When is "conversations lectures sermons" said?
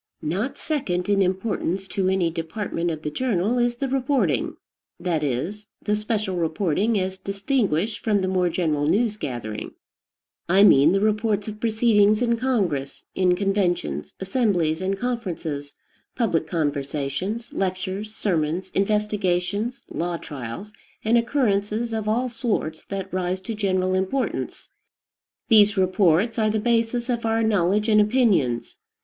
16.47-18.71